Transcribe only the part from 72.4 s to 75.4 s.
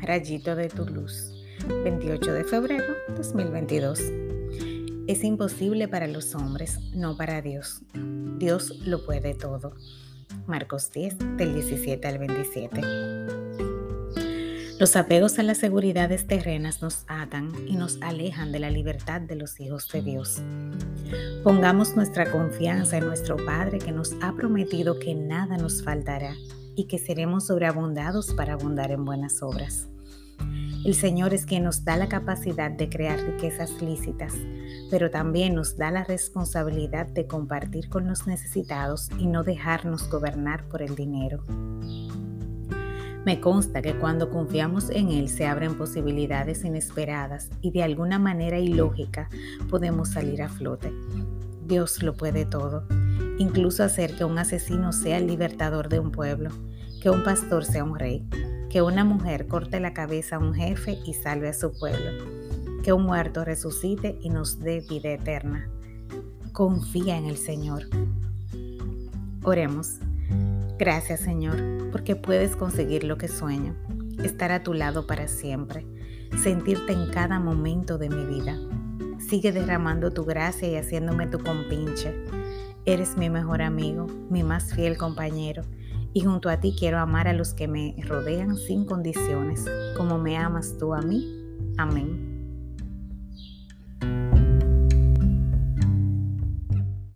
conseguir lo que sueño, estar a tu lado para